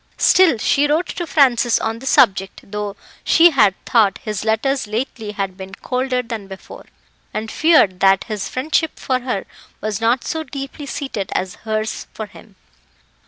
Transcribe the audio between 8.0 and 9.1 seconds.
his friendship